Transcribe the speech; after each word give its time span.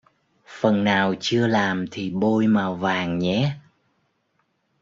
phần 0.59 0.83
nào 0.83 1.13
chưa 1.19 1.47
làm 1.47 1.85
thì 1.91 2.09
bôi 2.09 2.47
màu 2.47 2.75
vàng 2.75 3.19
nhé 3.19 3.57